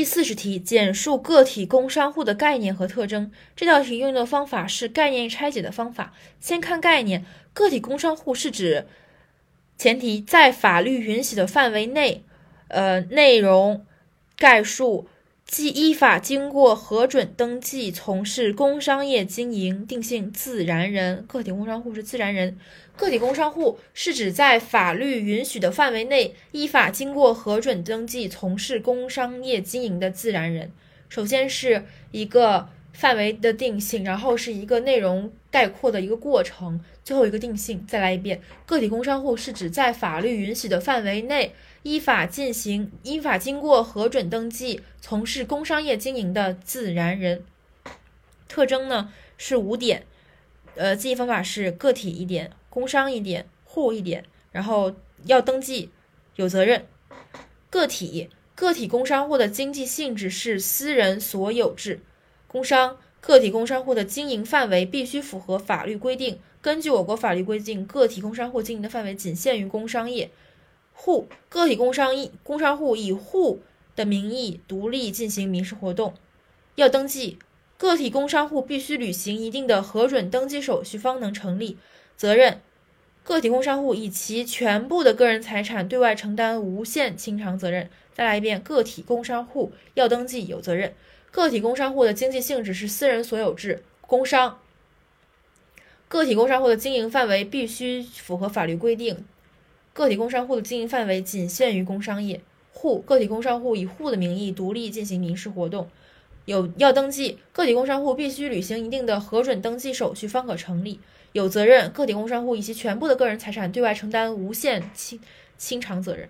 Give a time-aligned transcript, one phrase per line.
[0.00, 3.30] 第四十题，简述个体工商户的概念和特征。
[3.54, 6.14] 这道题用的方法是概念拆解的方法。
[6.40, 8.86] 先看概念，个体工商户是指
[9.76, 12.24] 前提在法律允许的范围内，
[12.68, 13.84] 呃，内容
[14.38, 15.06] 概述。
[15.50, 21.24] 即依法经过核准登记从事工商业经营，定性自然人。
[21.26, 22.56] 个体工商户是自然人。
[22.96, 30.70] 个体工商户是指在法律允许的范围内，依法经过核准登记从事工商业经营的自然人。
[31.08, 37.86] 首先是一个范围的定性，然后是一个内容概括的一个过程，最后一个定性。
[37.86, 41.54] 再来一遍，个体工商户是指在法律允许的范围内。
[41.82, 47.42] 依法进行、依法经过核准登记从事工商业经营的自然人，
[48.48, 50.04] 特征呢是五点，
[50.74, 54.94] 呃，记忆方法是个体一点，工商一点，户一点，然后
[55.24, 55.88] 要登记，
[56.36, 56.84] 有责任。
[57.70, 62.00] 个体，个体工商户的经济性质是私人所有制。
[62.52, 66.40] 工商，个体工商户的经营范围必须符合法律规定。
[66.60, 70.32] 根据我国法律规定，个体工商户经营的范围仅限于工商业。
[70.92, 73.60] 户个体工商一工商户以户
[73.94, 76.14] 的名义独立进行民事活动，
[76.74, 77.38] 要登记。
[77.78, 81.78] 个体工商户必须履行一定的核准登记手续方能成立。
[82.16, 82.60] 责任
[83.22, 87.88] 个体工商户以其全部的个人财产对外承担无限清偿责任。
[88.12, 90.92] 再来一遍，个体工商户要登记有责任。
[91.30, 94.58] 个体工商户的经济性质是私人所有制工商。
[96.08, 99.24] 个体工商户的经营范围必须符合法律规定。
[99.92, 102.40] 个体工商户的经营范围仅限于工商业。
[102.72, 105.88] 户个体工商户以户的名义独立进行民事活动，
[106.46, 107.38] 有要登记。
[107.52, 110.98] 个体工商户必须履行一定的核准登记手续方可成立。
[111.32, 115.20] 有责任个体工商户以其全部的个人财产对外承担无限清
[115.58, 116.28] 清偿责任。